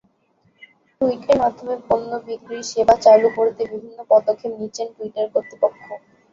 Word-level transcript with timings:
টুইটের 1.01 1.37
মাধ্যমে 1.39 1.75
পণ্য 1.87 2.11
বিক্রির 2.25 2.69
সেবা 2.71 2.95
চালু 3.05 3.27
করতে 3.37 3.61
বিভিন্ন 3.71 3.97
পদক্ষেপ 4.11 4.51
নিচ্ছে 4.59 4.83
টুইটার 4.95 5.27
কর্তৃপক্ষ। 5.33 5.83